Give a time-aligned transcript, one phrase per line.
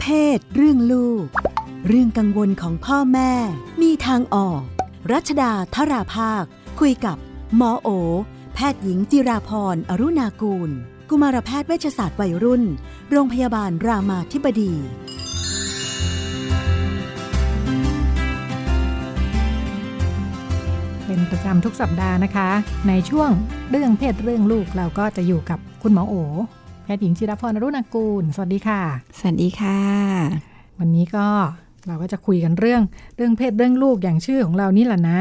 [0.00, 1.26] เพศ เรื่องลูก
[1.88, 3.32] เรื่องกังวลของพ่อแม่
[3.82, 4.62] มีทางออก
[5.12, 6.44] รัชดาธราภาค
[6.80, 7.16] คุยกับ
[7.56, 7.88] หมอโอ
[8.54, 10.70] แพทย์หญิงจิราพรอรุณากูล
[11.08, 12.62] กุมารแพทย์เวชศาสตร์วัยรุ่น
[13.10, 14.72] โรงพยาบาลรามาธิบดี
[21.06, 22.48] เป็นประจำทุกสัปดาห์นะคะ
[22.88, 23.30] ในช่วง
[23.70, 26.14] เรื่องเพศเรื่องลูกเราก็จะอยู่กับคุณหมอโอ
[26.96, 28.80] ทย์หญิงจิรพรอรุณากูล สวัสดีค่ะ
[29.18, 29.78] สวัสดีค่ะ
[30.78, 31.26] วันนี้ก็
[31.86, 32.82] เราก็จะคุยกันเรื่อง
[33.16, 35.20] เรื่องเพศเรื่องลูกอย่างชื่อของเรานี่แหละนะ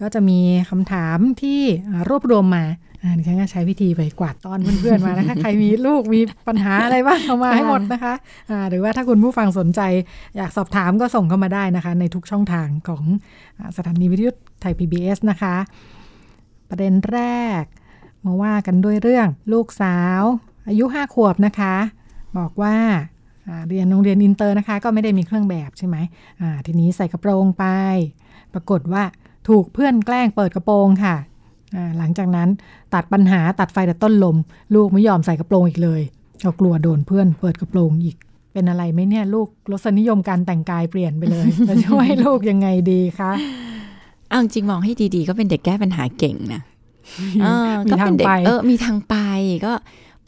[0.00, 2.64] ก็จะมีคำถามที่อ่ารวบรวมมา
[3.02, 8.14] อ่าดิฉันก็ใช้วิธีไปกวาดต้อนเพื่อนๆมานะคะ ใครมีลูกมีปัญหาอะไรบ้างเอามาให้หมดนะคะ
[8.50, 9.80] อ่าหรือว่าถ้าคุณผู้ฟังสนใจ
[10.36, 13.02] อยากสอบถามก็ส่งเข้ามาได้นะคะ ในทุกช่องทางของ
[13.58, 15.56] อาสถานีวิทยุไทย PBS นะคะ
[16.68, 17.20] ประเด็นแร
[17.60, 17.62] ก
[18.24, 20.22] มาว่ากันด้วยเรื่องลูกสาว
[20.70, 21.74] อายุห้าขวบนะคะ
[22.38, 22.74] บอกว่า
[23.48, 25.96] อ่าเรียนโรงเรียนอินเตอร์นะคะ ก็ไม่ได้มีเครื่องแบบใช่ไหม
[26.40, 27.64] อ่าทีนี้ใส่กระโปรงไป
[28.54, 29.02] ปรากฏว่า
[29.48, 31.16] ถูกเพื่อนแกล้งเปิดกระโปรงค่ะ
[31.74, 32.48] อ่าหลังจากนั้น
[32.94, 34.36] ตัดปัญหาตัดไฟแต่ต้นลม
[34.74, 36.02] ลูกไม่ยอมใส่กระโปรงอีกเลย
[36.42, 38.16] เรากลัวโดนเพื่อนเปิดกระโปรงอีก
[38.52, 43.32] เป็นอะไรไหมเนี่ยลูกรสนิยมการแต่งกายเปลี่ยนไปเลยจะช่วยลูกยังไงดีคะ
[44.28, 46.62] เอาจริงมองให้ดีๆ ก็เป็นเด็กแก้ปัญหาเก่งนะ
[47.42, 49.16] เออมีก็ทาเป็งนเด็กไปเออมีทางไป
[49.66, 49.72] ก็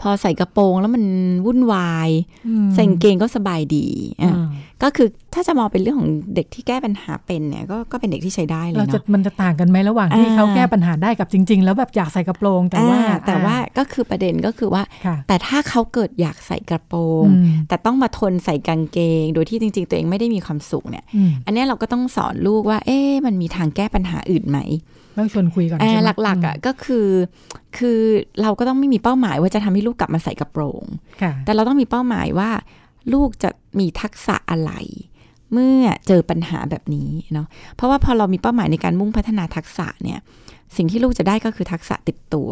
[0.02, 1.04] พอใส่กระโปรงแล้วมัน
[1.46, 2.10] วุ่นวาย
[2.48, 3.86] อืมใส่กางเกงก็สบายดี
[4.22, 4.41] อะอ่า
[4.82, 24.58] ก็คือถ้าจะมองเป็นเรื่องของเด็กที่แก้ปัญหาเป็นเนี่ยก็ก็เป็นเด็กที่ใช้ได้เลเรายจะเนาะมันจะต่างกันไหมระหว่างที่อ่าเขาแก้ปัญหาได้กับจริง ๆ แล้วแบบอยากใส่กระโปรงแต่ว่าอ่แต่ว่าก็คือประเด็นก็คือว่าค่ะแต่ถ้าเขาเกิดอยากใส่กระโปรงอืมแต่ต้องมาทนใส่กางเกง โดยที่จริง ๆ ตัวเองไม่ได้มีความสุขเนี่ยอืมอันเนี้ยเราก็ต้องสอนลูกว่า เอ๊ะมันมีทางแก้ปัญหาอื่นไหม
[25.18, 27.08] ต้องชวนคุยก่อนอ่าใช่ไหมหลักๆอะก็คือ
[27.78, 28.00] คือ
[28.42, 30.84] เราก็ต้องไม่มีเป้าหมายว่าจะทำให้ลูกกลับมาใส่กระโปรง
[31.22, 32.50] ค่ะแต่เราต้องมีเป้าหมายว่า
[33.14, 34.72] ลูกจะ มีทักษะอะไร
[35.52, 40.18] เมื่อเจอปัญหาแบบนี้เนาะเพราะว่าพอเรามีเป้าหมายในการมุ่งพัฒนาทักษะเนี่ย
[40.76, 42.50] สิ่งที่ลูกจะได้ก็คือทักษะติดตัว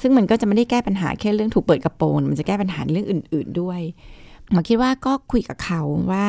[0.00, 3.80] ซึ่งมันก็จะไม่ได้แก้ปัญหาแค่เรื่องถูกเปิดกระโปรงมันจะแก้ปัญหาในเรื่องอื่น ๆด้วย
[4.52, 5.80] หมาคิดว่าก็คุยกับเขา
[6.12, 6.26] ว่า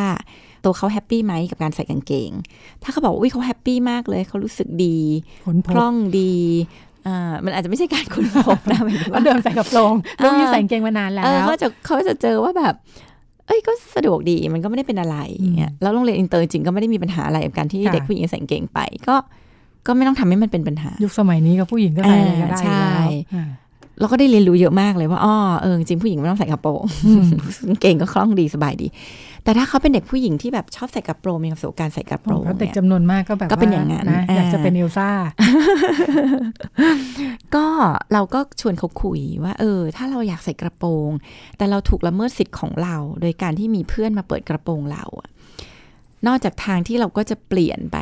[0.63, 2.31] ตัวเขาแฮปปี้ไหมกับการใส่กางเกง
[2.83, 4.97] ถ้าเขาบอกว่าอุ๊ยเขา happy มากเลยเขารู้สึกดี
[5.45, 6.33] ค้นพบว่าคล่องดี
[7.07, 9.93] อ่ามันอาจจะไม่ใช่การค้นพบนะหมายถึงว่าว่าเดิมใส่กระโปรง
[10.23, 12.75] ลูกนี่ใส่กางเกงมานานแล้วเออเขาจะเขาจะเจอว่าแบบ
[13.47, 19.15] เอ้ยก็สะดวกดีมันก็ไม่ได้เป็นอะไรอย่างเงี้ยแล้วโรงเรียนอินเตอร์จริงก็ไม่ได้มีปัญหาอะไรกับการที่ค่ะเด็กผู้หญิงใส่กางเกงไปก็
[19.87, 23.45] ก็ไม่ต้องทำให้มันเป็นปัญหา ยุคสมัยนี้กับผู้หญิงก็ใส่อะไรก็ได้อ่าใช่แล้วอ่า
[23.99, 27.23] เราก็ได้เรียนรู้เยอะมากเลยว่าอ๋อเออจริงผู้หญิงไม่ต้องใส่กระโปรงอืม
[27.67, 28.87] กางเกงก็คล่องดีสบายดี
[29.43, 35.09] แต่ถ้าเขาเป็นเด็กผู้หญิงที่แบบชอบใส่กระโปรงมีความสุขกับการใส่กระโปรงเพราะเด็กเนี่ยจำนวนมากก็แบบก็เป็นอย่างนั้นนะอ่าอยากจะเป็นเอลซ่า
[37.55, 37.65] ก็
[38.13, 41.09] เราก็ชวนเขาคุยว่า เออ ถ้าเราอยากใส่กระโปรง
[41.57, 45.29] แต่เราถูกละเมิดสิทธิ์ของเรา โดยการที่มีเพื่อนมาเปิดกระโปรงเราอะ
[46.27, 47.97] นอกจากทางที่เราก็จะเปลี่ยนไป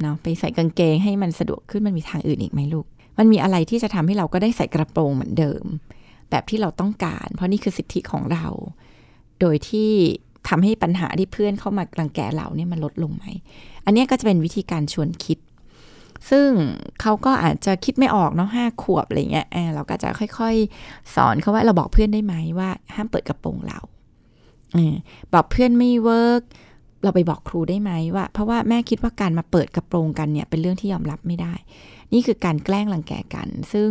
[0.00, 2.86] เนาะไปใส่กางเกงให้มันสะดวกขึ้นมันมีทางอื่นอีกไหมลูก
[3.18, 5.64] มันมีอะไรที่จะทำให้เราก็ได้ใส่กระโปรงเหมือนเดิม
[6.30, 8.46] แบบที่เราต้องการ เพราะนี่คือสิทธิของเรา
[9.40, 9.90] โดยที่
[10.48, 13.24] ทำให้ปัญหาที่เพื่อนเข้ามารังแกเราเนี่ยมันลดลงไหม
[13.84, 15.38] อันนี้ก็จะเป็นวิธีการชวนคิด
[16.30, 16.48] ซึ่ง
[17.00, 20.08] เขาก็อาจจะคิดไม่ออกเนาะห้าขวบอะไรเงี้ยเออเราก็จะ
[20.38, 23.78] ค่อยๆ สอนเขาว่าเราบอกเพื่อนได้ไหมว่า ห้ามเปิดกระโปรงเรา
[24.76, 24.78] อ
[25.34, 26.42] บอกเพื่อนไม่เวิร์ก
[27.04, 31.54] เราไปบอกครูได้ไหมว่า เพราะว่าแม่คิดว่าการมาเปิดกระโปรงกันเนี่ยเป็นเรื่องที่ยอมรับไม่ได้
[32.12, 33.88] นี่คือการแกล้งรังแกกัน ซึ่ง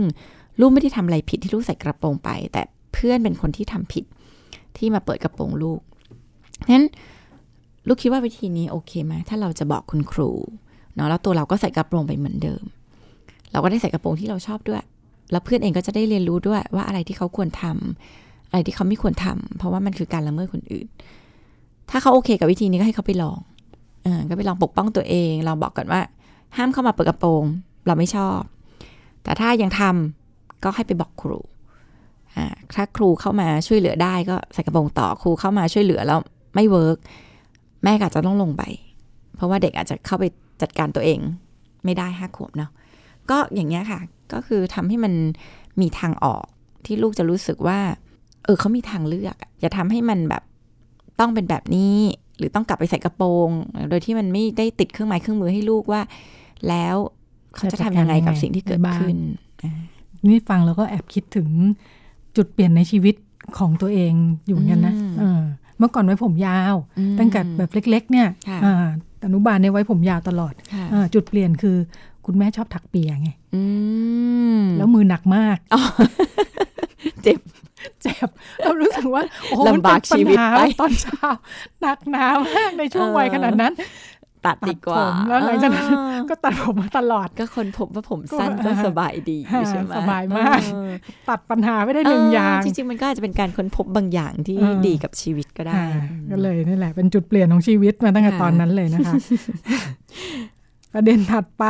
[0.59, 2.61] ลูกไม่ได้ทำอะไรผิดที่ลูกใส่กระโปรงไป แต่
[2.93, 4.05] เพื่อนเป็นคนที่ทำผิด
[4.77, 5.79] ที่มาเปิดกระโปรงลูก
[6.71, 6.85] นั้น
[7.87, 10.31] ลูกคิดว่าวิธีนี้โอเคไหมถ้าเราจะบอกคุณครู
[10.95, 12.63] เนาะแล้วตัวเราก็ใส่กระโปรงไปเหมือนเดิม
[13.51, 14.83] เราก็ได้ใส่กระโปรงที่เราชอบด้วย
[15.31, 20.87] แล้วเพื่อนเองก็จะได้เรียนรู้ด้วยว่าอะไรที่เขาควรทำอะไรที่เขาไม่ควรทำเพราะว่ามันคือการละเมิดคนอื่น
[21.93, 23.39] ถ้าเขาโอเคกับวิธีนี้ก็ให้เขาไปลอง
[24.03, 26.01] เออก็ไปลองปกป้องตัวเองลองบอกก่อนว่า
[26.57, 27.43] ห้ามเข้ามาเปิดกระโปรง
[27.87, 28.39] เราไม่ชอบ
[29.23, 31.39] แต่ถ้ายังทำก็ให้ไปบอกครู
[32.35, 32.45] อ่า
[32.75, 36.19] ถ้าครูเข้ามาช่วยเหลือได้ก็ใส่กระโปรงต่อครูเข้ามาช่วยเหลือแล้ว
[36.55, 36.97] ไม่เวิร์ก
[37.83, 38.63] แม่ก็อาจจะต้องลงไป
[39.35, 40.25] เพราะว่าเด็กอาจจะเข้าไป
[40.61, 41.19] จัดการตัวเอง
[41.85, 42.71] ไม่ได้ห้าขวบเนาะ
[43.29, 43.99] ก็อย่างเงี้ยค่ะ
[44.33, 45.13] ก็คือทำให้มัน
[45.81, 46.45] มีทางออก
[46.85, 47.79] ที่ลูกจะรู้สึกว่า
[48.45, 50.43] เออเขามีทางเลือกอะอย่าทำให้มันแบบ
[51.19, 51.95] ต้องเป็นแบบนี้
[52.37, 53.49] หรือต้องกลับไปใส่กระโปรง
[53.89, 56.01] โดยที่มันไม่ได้ติดเครื่องไม้เครื่องมือให้ลูกว่า
[56.69, 56.95] แล้ว
[57.55, 59.17] เขาจะทำยังไงกับสิ่งที่เกิดขึ้น
[60.27, 61.49] นี่ฟังแล้วก็แอบคิดถึง
[62.35, 63.15] จุดเปลี่ยนในชีวิต
[63.57, 64.13] ของตัวเอง
[64.47, 65.41] อยู่เหมือนกันนะอืมเออ
[65.77, 68.73] เมื่อก่อนไว้ผมยาวอืมตั้งแต่แบบเล็ก ๆ เนี่ยค่ะอ่า
[69.25, 71.77] อนุบาลเนี่ยไว้ผมยาวตลอดค่ะอ่าจุดเปลี่ยนคือ
[72.25, 73.63] คุณแม่ชอบถักเปียไงอื
[74.59, 75.81] มแล้วมือหนักมากอ๋อ
[77.23, 77.39] เจ็บ
[78.01, 78.27] เจ็บ
[78.63, 81.27] เรารู้สึกว่าโอ้โหมันลำบากเป็นปัญชีวิตหาไปตอนเช้า
[81.81, 83.73] หนักหนามากในช่วงวัยขนาดนั้น
[84.45, 90.91] ตัดดีกว่าตัดผมแล้วหลังจากนั้นเออก็ตัดผมมาตลอดก็คนพบว่าผมสั้นก็ก็สบายดีอ่าใช่ไหมสบายมากเออ
[91.29, 99.13] ตัดปัญหาไม่ได้หนึ่งอย่าง จริงๆ มันก็อาจจะเป็นการค้นพบบางอย่างที่เออดีกับชีวิตก็ได้ค่ะอืมก็เลยนี่แหละเป็นจุดเปลี่ยนของชีวิตมาตั้งแต่ค่ะตอนนั้นเลยนะคะ
[100.93, 101.65] ประเด็นถัดไป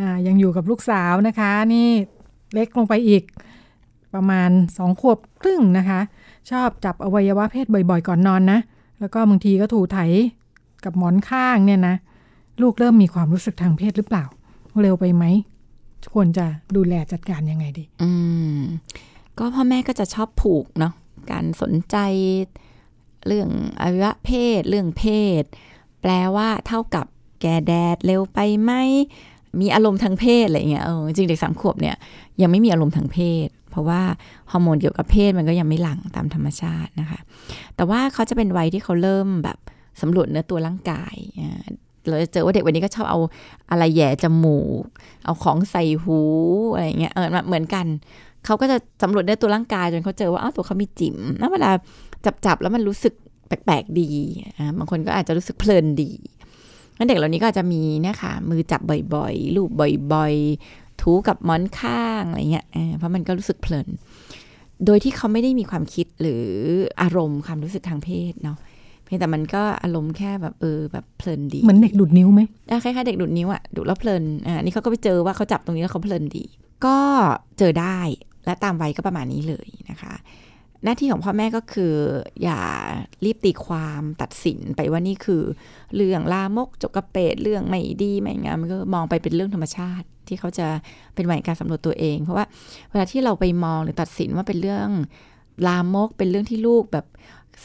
[0.00, 1.88] อ่ายังอยู่กับลูกสาวนะคะ นี่
[2.54, 3.22] เล็กลงไปอีก
[4.14, 6.00] ประมาณสองขวบครึ่งนะคะ
[6.50, 8.58] ชอบจับอวัยวะเพศบ่อยๆ ก่อนนอนนะ
[9.00, 9.98] แล้วก็บางทีก็ถูไถ
[10.84, 11.96] กับหมอนข้างเนี่ยนะ
[12.62, 14.24] ลูกเริ่มมีความรู้สึกทางเพศหรือเปล่า
[14.82, 15.24] เร็วไปไหม
[16.14, 16.46] ควรจะ
[16.76, 18.10] ดูแลจัดการยังไงดี อื
[18.58, 18.60] ม
[19.38, 20.92] ก็พ่อแม่ก็จะชอบผูกเนาะ
[21.30, 21.96] การสนใจ
[23.26, 23.48] เรื่อง
[23.80, 25.04] อวัยวะเพศ เรื่องเพ
[25.40, 25.42] ศ
[26.02, 27.06] แปลว่าเท่ากับ
[27.40, 28.72] แกแดดเร็วไปไหม
[29.60, 31.96] มีอารมณ์ทางเพศอะไรเงี้ยเออจริงเด็กสามขวบเนี่ย
[32.40, 33.48] ยังไม่มีอารมณ์ทางเพศ
[33.78, 34.00] ราะว่า
[34.50, 37.20] ฮอร์โมนเกี่ยวกับเพศมันก็ยังไม่หลั่งตามธรรมชาตินะคะ
[37.76, 39.58] แต่ว่าเขาจะเป็นวัยที่เขาเริ่มแบบ
[40.00, 41.16] สำรวจเนื้อตัวร่างกาย
[42.08, 43.18] เราจะเจอว่าเด็กวันนี้ก็ชอบเอา
[43.70, 44.84] อะไรแย่จมูก
[45.24, 46.20] เอาของใส่หู
[46.74, 47.86] อะไรเงี้ยเออเหมือนกัน
[48.44, 51.70] เขาก็จะสำรวจเนื้อตัวร่างกายจนเขาเจอว่าอ้าวตัวเขามีจิ๋มแล้วเวลา
[52.24, 53.14] จับจับๆแล้วมันรู้สึก
[53.48, 54.10] แปลกๆดี
[54.56, 56.10] อ่าบางคนก็อาจจะรู้สึกเพลินดี
[56.96, 58.80] งั้นเด็กเหล่านี้ก็อาจจะมีนี่ยค่ะมือจับ
[59.14, 59.70] บ่อยๆ ลูบ
[60.12, 63.88] บ่อยๆ ถูกับหมอนข้างอะไรเงี้ยเออเพราะมันก็รู้สึกเพลิน
[64.86, 66.42] โดยที่เขาไม่ได้มีความคิดหรือ
[67.02, 68.58] อารมณ์ความรู้สึกทางเพศเนาะ
[69.04, 72.40] เพียงแต่มันก็อารมณ์แค่แบบเออแบบเพลินดีเหมือนเด็กดูดนิ้วไหม
[72.70, 76.44] อะคล้ายๆเด็กดูดนิ้วอะดูดแล้วเพลินอ่านี่เขาก็ไปเจอว่าเขาจับตรงนี้แล้วเขาเพลินดี
[76.86, 76.96] ก็
[77.58, 77.98] เจอได้
[78.44, 80.14] และตามวัยก็ประมาณนี้เลยนะคะ
[80.84, 81.94] หน้าที่ของพ่อแม่ก็คือ
[82.42, 82.60] อย่า
[83.24, 85.42] รีบตีความตัดสินไปว่านี่คือ
[85.96, 90.66] เรื่องลามกจกกระเปดเรื่องไม่ดีไม่งามมันก็มองไปเป็นเรื่องธรรมชาติ ที่เขาจะ
[91.14, 92.46] เป็นวัยการสำรวจตัวเอง เพราะว่า
[92.90, 94.88] เวลาที่เราไปมองหรือตัดสินว่าเป็นเรื่อง
[95.66, 97.06] ลามกเป็นเรื่องที่ลูกแบบ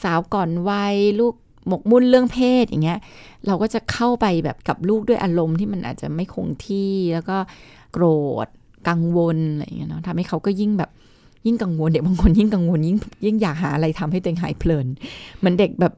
[0.04, 1.34] สาวก่อนวัยลูก
[1.68, 3.00] หมกมุ่นเรื่องเพศอย่างเงี้ย
[3.48, 7.38] เราก็จะเข้าไปแบบกับลูกด้วยอารมณ์ที่มันอาจจะไม่คงที่แล้วก็
[7.94, 8.06] โกร
[8.46, 8.48] ธ
[8.88, 10.92] กังวลอะไรอย่างเงี้ยเนาะทำให้เขาก็ยิ่งแบบ
[11.46, 14.88] ยิ่งกังวลเด็กบางคนยิ่งกังวลยิ่งยิ่งอยากหาอะไรทำให้ตัวเองหายเพลิน
[15.40, 15.94] เหมือนเด็กแบบ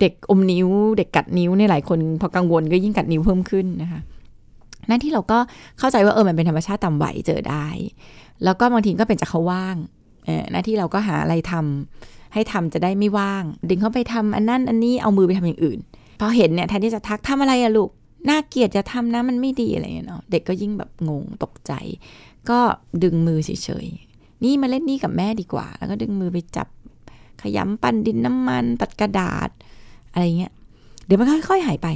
[0.00, 0.68] เด็กอมนิ้ว
[0.98, 4.00] เด็กกัดนิ้วเนี่ยหลายคนพอกังวลก็ยิ่งกัดนิ้วเพิ่มขึ้นนะคะ
[4.88, 5.38] หน้าที่เราก็
[5.78, 7.66] เข้าใจว่าเออมันเป็นธรรมชาติตามไหวเจอได้
[8.44, 9.76] แล้วก็บางทีก็เป็นจากเขาว่าง
[10.26, 15.78] เออหน้าที่เราก็หาอะไรทำให้ทำจะได้ไม่ว่าง ดึงเขาไปทำอันนั้นอันนี้เอามือไปทำอย่างอื่น
[16.20, 17.90] พอเห็นเนี่ยแทนที่จะทักทำอะไรอะลูก
[18.28, 21.72] น่าเกลียดจะทำนะมันไม่ดีอะไรเงี้ยเนาะเด็กก็ยิ่งแบบงงตกใจ
[22.50, 22.58] ก็
[23.02, 23.50] ดึงมือเฉ
[23.84, 23.86] ย
[24.44, 26.68] นี่มาเล่นนี่กับแม่ดีกว่า แล้วก็ดึงมือไปจับ
[27.42, 29.50] ขยำปั้นดินน้ำมัน ตัดกระดาษ
[30.12, 30.52] อะไรเงี้ย
[31.04, 31.88] เดี๋ยวมันค่อยๆหายไป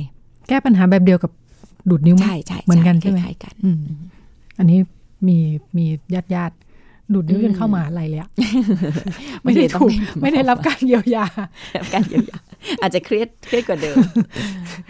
[0.48, 1.32] แก้ปัญหาแบบเดียวกับ
[1.90, 3.82] ดูดนิ้วไหมใช่ใช่เหมือนกันใช่ไหมคล้ายๆกันอืม
[4.58, 4.78] อันนี้
[5.28, 5.36] มี
[5.76, 6.71] มีญาติญาติๆ
[7.12, 8.30] ดูดนิ้วจนเข้ามาอะไรเลยอะ
[9.42, 11.26] ไม่ได้ต้องถูกเป็นหอไม่ได้รับการเยียวยา
[11.80, 12.38] รับการเยียวยา
[12.82, 13.96] อาจจะเครียดเครียดกว่าเดิม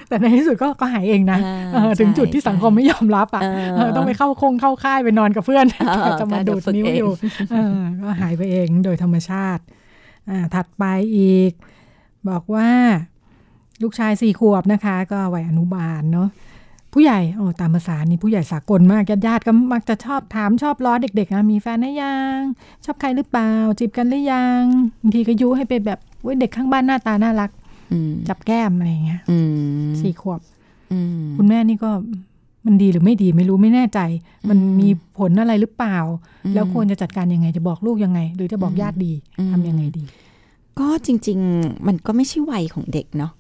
[0.09, 1.39] แต่ในที่สุดก็ก็หายเองนะ
[1.75, 5.67] อ่าเออถึงใช่จุดที่สังคมใช่ไม่ยอมรับอะเออเออต้องไปเข้าคงเข้าค่ายไปนอนกับเพื่อน
[6.03, 7.13] เออจะมาเดี๋ดูยวดฝึกนิ้วเองอยู่
[7.53, 9.63] เออก็หายไปเองโดยธรรมชาติ
[10.31, 10.85] อ่าถัดไป
[11.17, 11.53] อีก
[12.29, 12.69] บอกว่า
[13.83, 16.29] ลูกชายสี่ขวบนะคะ ก็วัยอนุบาลเนาะ
[16.93, 22.39] ผู้ใหญ่โอ้ตามภาษานี่ผู้ใหญ่สากลมากญาติๆก็มักจะชอบถามชอบล้อเด็กๆนะมีแฟนหรือยัง
[22.85, 24.63] ชอบใครหรือเปล่า จีบกันหรือยัง
[25.03, 27.51] บางทีก็ยุให้ไปแบบเว้ยเด็กข้างบ้านหน้าตาน่ารัก
[27.93, 29.39] อืมจับแก้มอะไรอย่างเงี้ยอื
[29.89, 30.41] มสี่ขวบ
[30.93, 31.91] อืมคุณแม่นี่ก็
[32.67, 34.01] มันดีหรือไม่ดีไม่รู้ไม่แน่ใจ
[34.49, 34.89] มันอืมมี
[35.19, 35.99] ผลอะไรหรือเปล่า
[36.45, 40.05] อืมแล้วควรจะจัดการยังไงจะบอกลูกยังไง หรือจะบอกอืมญาติดีอืมทำยังไงดี
[40.79, 43.33] ก็จริง ๆ มันก็ไม่ใช่วัยของเด็กเนาะ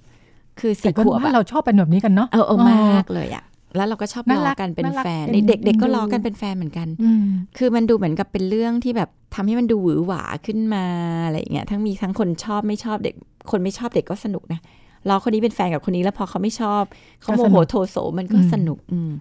[0.60, 3.44] คือแต่สี่ก็ขวบว่าอะเราชอบเป็นแบบนี้กันเนาะเออเออมากเลยอะ
[3.76, 7.24] แล้วเราก็ชอบน่าล้รัอกกันเป็นน่ารักแฟนเอ็นเด็ก ๆ ก็เอ็นดูล้อกันเป็นแฟนเหมือนกันอืม
[7.58, 10.84] คือมันดูเหมือนกับเป็นเรื่องที่แบบทำให้มันดูหวือหวาขึ้นมา
[11.26, 13.14] อะไรอย่างเงี้ยทั้งมีทั้งคนชอบไม่ชอบเด็ก
[13.50, 14.60] คนไม่ชอบเด็กก็สนุกนะ
[15.08, 16.82] ล้อคนนี้เป็นแฟนกับคนนี้แล้วพอเขาไม่ชอบ
[17.22, 19.12] เขาโมโหโทโสมันก็สนุก อืม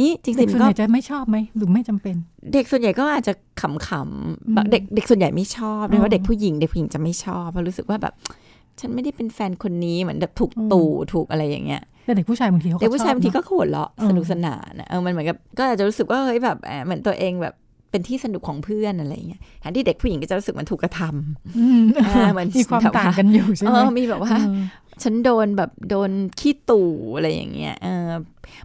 [0.00, 2.16] นี่จริเด็กงส่วนๆก็ใหญ่จะไม่ชอบไหมหรือไม่จำเป็น
[2.54, 8.14] เด็กส่วนใหญ่ก็อาจจะขำๆแบบเด็กเด็กส่วนใหญ่ไม่ชอบโดยเฉอ๋พาะอเด็กผู้หญิงเด็กผู้หญิงจะไม่ชอบเพราะรู้สึกว่าแบบ
[8.80, 17.54] ฉันไม่ได้เป็นแฟนคนนี้เหมือนแบบถูกอืมตู่ถูกอะไรอย่างเงี้ย แต่เด็กผู้ชายบางทีเขาก็เด็กผู้ชายบางทีชก็อบเนอะหัวเราะเออสนุกสนานอะเออมันเหมือนกับก็อาจจะรู้สึกว่าเฮ้ยแบบแอบเหมือนตัวเองแบบ
[17.90, 24.60] เป็นที่สนุกของเพื่อนอะไรอย่างเงี้ยแทนที่เด็กผู้หญิงก็จะรู้สึกมันถูกกระทำอืมอ่ามันมีความแบบว่าต่างกันอยู่ใช่เอไหมอมีแบบว่าเออ
[25.02, 28.10] ฉันโดนแบบโดนขี้ตู่อะไรอย่างเงี้ยเออ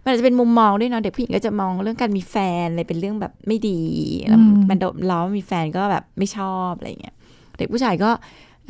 [0.02, 3.80] มันอาจจะเป็นมุมมองด้วยเนาะเด็กผู้หญิงก็จะมองเรื่องการมีแฟนอะไรเป็นเรื่องแบบไม่ดี
[4.28, 4.40] แล้ว
[4.70, 7.14] มันโดนล้อว่ามีแฟนก็แบบไม่ชอบอะไรอย่างเงี้ย
[7.56, 8.10] เด็กผู้ชายก็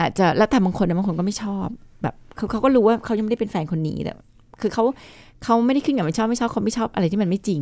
[0.01, 1.69] อาจจะแล้วแต่บางคนนะบางคนก็ไม่ชอบ
[2.03, 4.13] แบบเขาเขาก็รู้ว่าเขายังไม่ได้เป็นแฟนคนนี้แต่
[4.61, 4.85] คือเขา
[5.45, 7.61] เขาไม่ได้ขึ้นกับไม่ชอบไม่ชอบเขาไม่ชอบอะไรที่มันไม่จริง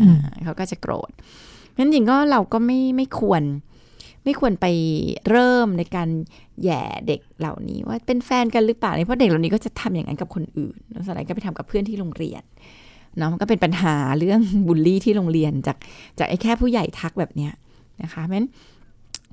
[0.00, 1.10] อ่าเขาก็จะโกรธ
[1.76, 3.42] งั้นจริงก็เราก็ไม่ไม่ควร
[4.24, 4.66] ไม่ควรไป
[5.30, 6.08] เริ่มในการ
[6.64, 12.42] แย่เด็กเหล่านี้ว่าเป็นแฟนกันหรือเปล่าเพราะเด็กเหล่านี้ก็จะทำอย่างนั้นกับคนอื่นแล้วสไลด์ก็ไปทำกับเพื่อนที่โรงเรียน
[13.18, 15.76] เนาะมันก็เป็นปัญหาเรื่องบูลลี่ที่โรงเรียนจาก
[16.18, 17.52] จากไอ้แค่ผู้ใหญ่ทักแบบเนี้ย
[18.02, 18.48] นะคะเพราะฉะนั้น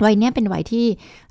[0.03, 0.85] วัยเนี้ยเป็นวัยที่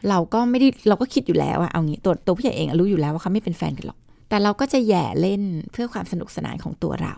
[0.09, 5.43] เราก็ไม่ได้เราก็คิดอยู่แล้วอะเอางี้ตัวตัวผู้ใหญ่เองรู้อยู่แล้วว่าเขาไม่เป็นแฟนกันหรอก แต่เราก็จะแย่เล่น
[5.73, 7.15] เพื่อความสนุกสนานของตัวเรา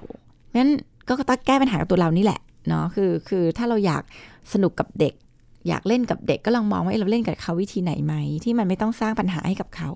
[0.46, 0.72] เพราะฉะนั้น
[1.08, 4.02] ก็ต้องแก้ปัญหากับตัวเรานี่แหละเนาะคือคือถ้าเราอยาก
[4.52, 5.14] สนุกกับเด็ก
[5.68, 9.90] อยากเล่นกับเด็กก็ลองมองว่าเราเล่นกับเขาวิธีไหนไหมที่มันไม่ต้องสร้างปัญหาให้กับเขา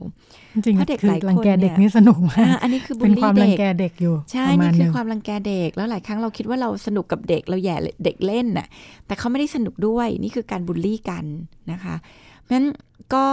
[0.54, 8.66] จริงเพราะเด็กคือหลายคนรังแกเด็กเนี่ยนี่สนุกมาอ่ากอันนี้คือบูเป็ลนความลี่รังเด็กแกเด็กอยู่ใช่ประมานี่ณหคืนึ่องความรังแกเด็กแล้วหลายครั้งเราคิดว่าเราสนุกกับเด็กเราแย่เด็กเล่นน่ะ
[9.06, 11.24] แต่เขาไม่ได้สนุกด้วยนี่คือการบูลลี่กัน
[11.72, 11.94] นะคะ
[12.40, 12.66] เพราะฉะนั้น
[13.14, 13.26] ก็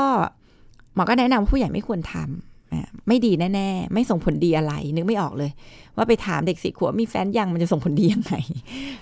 [0.95, 2.48] หมอก็แนะนำว่าผู้ใหญ่ไม่ควรทำอ่า
[3.07, 5.51] ไม่ดีแน่ๆ ไม่ส่งผลดีอะไร นึกไม่ออกเลย
[5.95, 8.33] ว่าไปถามเด็กสี่ขวบมีแฟนยังมันจะส่งผลดียังไง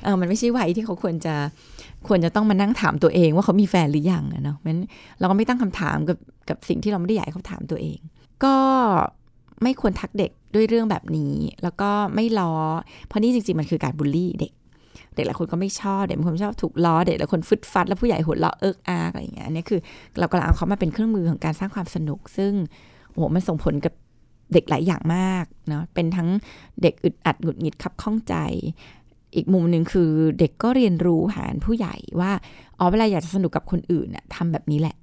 [0.04, 1.36] เออมันไม่ใช่วัยที่เขาควรจะ
[2.08, 4.82] ควรจะต้องมานั่งถามตัวเองว่าเขามีแฟนหรือยังเนาะเพราะนั้น
[5.20, 6.18] เราก็ไม่ตั้งคำถามกับ
[6.50, 8.00] กับสิ่งที่เราไม่ได้อยากให้เขาถามตัวเอง
[8.44, 8.56] ก็
[9.64, 12.54] ไม่ควรทักเด็กด้วยเรื่องแบบนี้ แล้วก็ไม่ล้อ
[13.08, 14.52] เพราะนี่จริงๆมันคือการบูลลี่เด็ก
[15.16, 19.80] เด็กหลายคนก็ไม่ชอบ เด็กบางคนชอบถูกล้อ เด็กหลายคนฟึดฟัด แล้วผู้ใหญ่หัวเราะเอิกอากอะไรอย่างเงี้ย อันนี้คือ
[20.20, 22.54] เรากำลังเอาเขามาเป็นเครื่องมือของการสร้างความสนุก ซึ่ง
[23.18, 23.94] โอ้โหมันส่งผลกับ
[24.54, 26.30] เด็กหลายอย่างมากเนาะเป็นทั้ง
[26.82, 28.36] เด็กอึดอัดหงุดหงิดขับข้องใจ
[29.36, 32.32] อีกมุมหนึ่งคือเด็กก็เรียนรู้ผ่านผู้ใหญ่ว่า
[32.80, 34.96] อ๋อเวลาอยากจะสนุกกับคนอื่นน่ะทำแบบนี้แหละ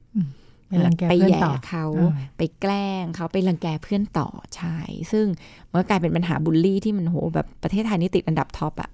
[0.69, 4.77] เป็นรังแกไปเพื่อนแย่ต่อเขาอ่าไปแกล้งเขาไปรังแกเพื่อนต่อใช่
[5.13, 5.27] ซึ่ง
[5.71, 8.91] มันก็กลายเป็นปัญหาบูลลี่ที่มันโหแบบประเทศไทยนี่ติดอันดับท็อปอะ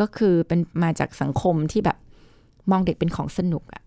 [0.00, 1.98] ก็คือเป็นมาจากสังคมที่แบบ
[2.70, 3.81] มองเด็กเป็นของสนุกอะ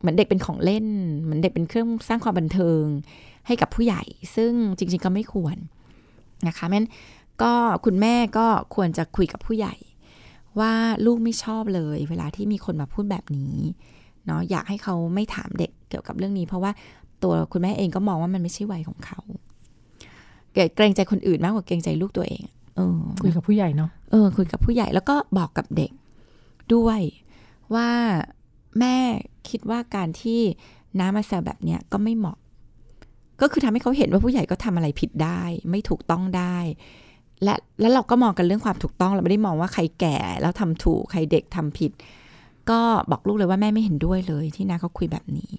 [0.00, 0.86] เหมือนเด็กเป็นของเล่น
[1.22, 2.84] เหมือนเด็กเป็นเครื่องสร้างความบันเทิง
[3.46, 4.02] ให้กับผู้ใหญ่
[4.36, 5.56] ซึ่งจริง ๆ ก็ไม่ควร
[6.48, 6.86] นะคะแม่น
[7.42, 7.52] ก็
[7.84, 9.74] คุณแม่ก็ควรจะคุยกับผู้ใหญ่
[10.60, 10.72] ว่า
[11.06, 13.56] ลูกไม่ชอบเลย เวลาที่มีคนมาพูดแบบนี้
[14.26, 16.70] เนาะอยากให้เขาไม่ถามเด็กเกี่ยวกับเรื่องนี้ เพราะว่า
[17.22, 19.20] ตัวคุณแม่เองก็มองว่ามันไม่ใช่วัยของเขา
[20.76, 22.42] เกรงใจคนอื่นมากกว่าเกรงใจลูกตัวเอง
[22.76, 25.92] เออคุยกับผู้ใหญ่เนาะเออคุยกับผู้ใหญ่แล้วก็บอกกับเด็ก
[26.74, 27.00] ด้วย
[27.74, 27.90] ว่า
[28.80, 28.96] แม่
[29.50, 30.40] คิดว่าการที่
[30.98, 32.38] น้ามาแซวแบบเนี้ยก็ไม่เหมาะ
[33.40, 36.58] ก็คือทำให้เขาเห็นว่าผู้ใหญ่ก็ทำอะไรผิดได้ ไม่ถูกต้องได้
[37.44, 41.92] และแล้วเราก็มองกันเรื่องความถูกต้องเราไม่ได้มองว่าใครแก่แล้วทำถูกใครเด็กทำผิด
[42.70, 45.50] ก็บอกลูกเลยว่าแม่ไม่เห็นด้วยเลย ที่น้าเขาคุยแบบนี้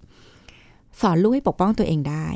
[1.02, 2.28] สอนลูกให้ปกป้องตัวเองได้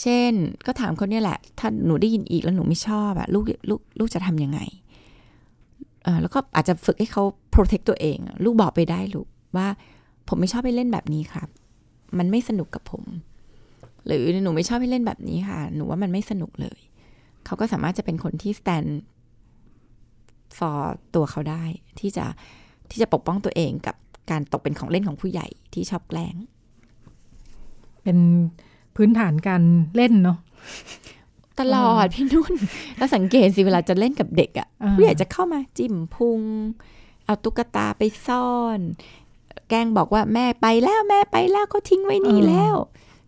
[0.00, 0.32] เช่น
[0.66, 4.60] ก็ถามเขาเนี่ยแหละ ถ้าหนูได้ยินอีกแล้วหนูไม่ชอบอะลูกลูกลูกจะทำยังไง
[6.22, 7.22] แล้วก็อาจจะฝึกให้เขา
[7.54, 9.26] protect ตัวเอง ลูกบอกไปได้ลูก
[9.56, 9.68] ว่า
[10.28, 11.48] ผมไม่ชอบไปเล่นแบบนี้ครับ
[12.18, 13.04] มันไม่สนุกกับผม
[14.06, 16.78] หรือหนูไม่ชอบให้เล่นแบบนี้ค่ะ หนูว่ามันไม่สนุกเลย
[17.46, 18.90] เขาก็สามารถจะเป็นคนที่ stand
[20.58, 20.80] for
[21.14, 21.64] ตัวเขาได้
[22.00, 22.24] ที่จะ
[22.90, 23.96] ที่จะปกป้องตัวเองกับ
[24.30, 26.36] การตกเป็นของเล่นของผู้ใหญ่ที่ชอบแกล้ง
[28.02, 28.18] เป็น
[28.96, 29.62] พื้นฐานการ
[29.96, 30.38] เล่นเนาะ
[31.60, 32.54] ตลอดพี่นุ่น
[32.96, 36.40] แล้วสังเกตสิเวลาจะเล่นกับเด็กอะอ่าผู้ใหญ่จะเข้ามาจิ้มพุง
[37.24, 38.80] เอาตุ๊กตาไปซ่อน
[39.72, 42.74] แกล้งบอกว่าแม่ไปแล้วแม่ไปแล้วเขาทิ้งไว้นี่แล้ว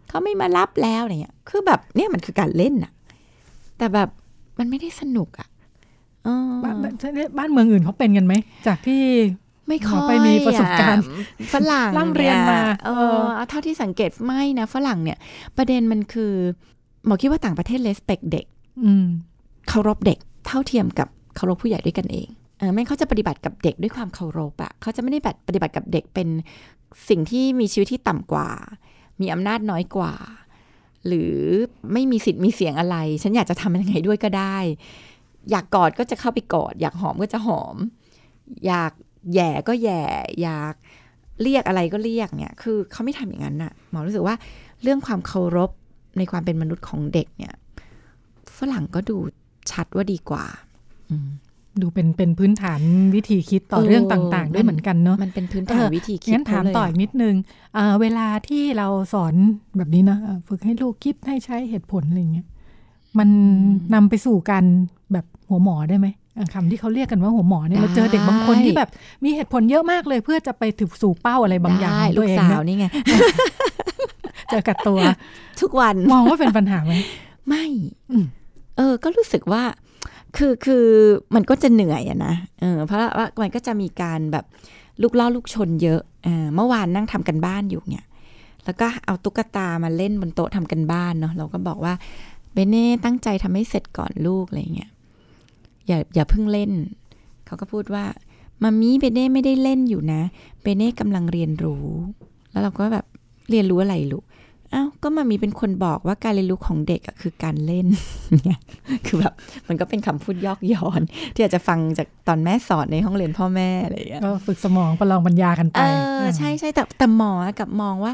[0.09, 2.93] เขาไม่มารับแล้วอะไรเงี้ยคือแบบเนี่ยมันคือการเล่นอะ
[3.79, 4.09] แต่แบบ
[4.59, 5.49] มันไม่ได้สนุกอะ
[6.25, 6.95] เออบ้านบ้าน
[7.39, 8.35] บ้านเมืองอื่นเขาเป็นกันไหม
[8.67, 9.03] จากที่
[9.69, 15.19] ไม่ค่อยหมอไปมีประสบการณ์อะฝรั่งร่ำเรียนมาเอเอออเอาเท่าที่สังเกตไม่นะฝรั่งเนี่ย
[15.57, 16.33] ประเด็นมันคือ
[17.07, 18.47] หมอคิดว่าต่างประเทศเลสเปกเด็ก
[18.85, 19.07] อืม
[19.69, 22.44] เคารพเด็ก เท่าเทียมกับเคารพผู้ใหญ่ด้วยกันเองเออ
[22.75, 26.29] ไม่เขาจะปฏิบัติกับเด็กด้วยความเคารพอะเขาจะไม่ได้แบบปฏิบัติกับเด็กเป็น
[27.09, 28.49] สิ่งที่มีชีวิตที่ต่ำกว่า
[29.21, 30.15] มีอำนาจน้อยกว่า
[31.07, 31.35] หรือ
[31.93, 34.57] ไม่มีสิทธิ์มีเสียงอะไร ฉันอยากจะทำยังไงด้วยก็ได้
[35.51, 37.77] อยากกอดก็จะเข้าไปกอด อยากหอมก็จะหอม
[38.67, 38.93] อยาก
[39.35, 40.03] แย่ก็แย่
[40.43, 40.75] อยาก
[41.43, 44.35] เรียกอะไรก็เรียกเนี่ย คือเขาไม่ทำอย่างนั้นน่ะ หมอรู้สึกว่า
[44.83, 45.71] เรื่องความเคารพ
[46.19, 47.55] ในความเป็นมนุษย์ของเด็กเนี่ย
[48.59, 49.17] ฝรั่งก็ดู
[49.71, 50.45] ชัดว่าดีกว่า
[51.11, 51.29] อืม
[51.83, 52.81] ดูเป็นเป็นพื้นฐาน
[53.15, 57.35] วิธีคิดต่อเออเรื่องต่างๆ ด้วยเหมือนกันเนาะมันเป็นพื้นฐานเออวิธีคิดงั้นถามเขเลยต่ออีกนิดนึง
[57.77, 59.35] อ่าเวลาที่เราสอน
[59.77, 62.47] แบบนี้นะอ่าฝึกให้ลูกคิดให้ใช้เหตุผลอะไรเงี้ย
[63.19, 63.29] มัน
[63.95, 64.65] นำไปสู่การ
[65.13, 66.07] แบบหัวหมอได้ไหม
[66.39, 68.91] อะคำที่เขาเรียกกันว่าหัวหมอเนี่ยเราเจอเด็กบางคนที่แบบ
[69.25, 72.87] มีเหตุผลเยอะมากเลย เพื่อจะไปถึงสู่เป้าอะไรบางอย่างได้ของลูตัวกเองสาวนะนี่ไง
[74.51, 74.99] เจอกับตัว
[75.61, 76.95] ทุกวันมองว่าเป็นปัญหาไหม
[77.49, 77.65] ไม่
[78.13, 78.27] อืม
[78.77, 79.63] เออ ก็รู้สึกว่า
[80.37, 80.87] คือคือ
[81.35, 84.45] มันก็จะเหนื่อยอะนะเออเพราะว่ามันก็จะมีการแบบ
[85.03, 88.07] ลูกล่อลูกชนเยอะเออเมื่อวานนั่งทำกันบ้านอยู่เนี่ย
[88.65, 91.95] แล้วก็เอาตุ๊กตามาเล่นบนโต๊ะทำกันบ้านเนาะเราก็บอกว่า
[92.53, 94.91] เบเน่ตั้งใจทำให้เสร็จก่อนลูกอะไรเงี้ย
[95.87, 96.73] อย่าอย่าเพิ่งเล่น
[97.47, 98.05] เขาก็พูดว่า
[98.63, 100.21] มามีเบเน่ไม่ได้เล่นอยู่นะ
[100.63, 101.87] เบเน่กำลังเรียนรู้
[102.51, 103.07] แล้วเราก็แบบ
[103.51, 104.25] เรียนรู้อะไรลูก
[104.75, 107.87] อ้าวก็มามีเป็นคนบอกว่าการเรียนรู้ของเด็กอะคือการเล่น
[108.45, 108.61] เนี่ย
[109.07, 109.35] คือแบบ
[109.69, 111.01] มันก็เป็นคำพูดยอกย้อน
[111.35, 115.83] ที่อาจจะฟังจากตอนแม่สอนในห้องเรียนพ่อแม่อะไรอย่างเงี้ยก็ฝึกสมองประลองปัญญากันไป เอ
[116.21, 118.13] อใช่ใช่แต่แต่หมอกับมองว่า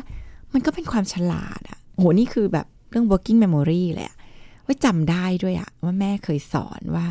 [0.52, 4.16] มันก็เป็นความฉลาดอะโหนี่คือแบบเรื่อง working memory เลยอะ
[4.66, 7.06] ว่าจำได้ด้วยอะว่าแม่เคยสอนว่า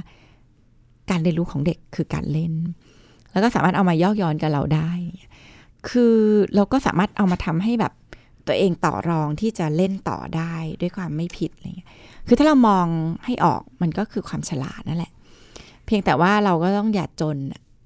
[1.10, 2.53] การเรียนรู้ของเด็กคือการเล่น
[3.32, 4.91] แล้วก็สามารถเอามายอกย้อนกับเราได้
[5.89, 6.15] คือ
[6.56, 7.94] เราก็สามารถเอามาทำให้แบบ
[8.50, 11.89] ตัวเองต่อรองที่จะเล่นต่อได้ด้วยความไม่ผิดอะไรเงี้ย
[12.27, 12.88] คือถ้าเรามอง
[13.25, 15.12] ให้ออกมันก็คือความฉลาดนั่นแหละ
[15.86, 17.38] เพียงแต่ว่าเราก็ต้องอย่าจน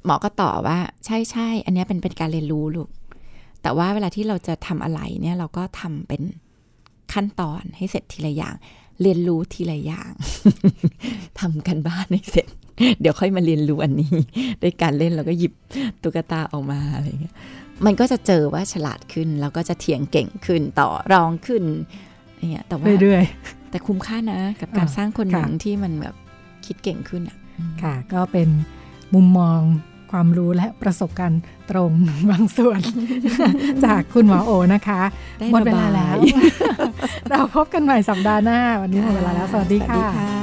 [0.06, 2.90] หมอก็ตอบว่าใช่ใช่อันนี้เป็นเป็นการเรียนรู้ลูก
[3.62, 6.22] แต่ว่าเวลาที่เราจะทำอะไรเนี่ยเราก็ทำเป็น
[7.14, 8.56] ขั้นตอนให้เสร็จทีละอย่าง
[9.02, 10.12] เรียนรู้ทีละอย่าง
[11.40, 12.48] ทำกันบ้านให้เสร็จ
[13.02, 14.14] เดี๋ยวค่อยมาเรียนรู้อันนี้
[14.62, 15.54] ด้วยการเล่นเราก็หยิบ
[16.04, 17.36] ตุ๊กตาออกมาอะไรเงี้ย
[17.86, 21.64] มันก็จะเจอว่าฉลาดขึ้น แล้วก็จะเถียงเก่งขึ้นต่อรองขึ้น
[22.50, 23.24] เนี่ยแต่ว่าเรื่อย
[23.70, 26.16] แต่คุ้มค่านะ กับการอ่าสร้างคนหนึ่งค่ะที่มันแบบ
[26.66, 28.50] คิดเก่งขึ้นอะๆค่ะ ก็เป็น
[29.14, 29.60] มุมมอง
[30.12, 31.92] ความรู้และประสบการณ์ตรง
[32.32, 32.82] บางส่วน
[33.86, 35.02] จากคุณหมอโอนะคะ
[35.40, 36.16] ได้หมดเวลาระบายแล้ว
[37.30, 40.43] เราพบกันใหม่สัปดาห์หน้า วันนี้หมดเวลาแล้ว สวัสดีค่ะ